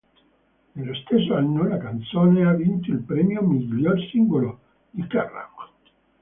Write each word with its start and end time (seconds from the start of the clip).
Nello 0.71 0.95
stesso 0.95 1.35
anno, 1.35 1.67
la 1.67 1.77
canzone 1.77 2.43
ha 2.43 2.53
vinto 2.55 2.89
il 2.89 3.03
premio 3.03 3.43
"Miglior 3.43 3.99
singolo" 4.11 4.59
di 4.89 5.05
Kerrang!. 5.05 5.53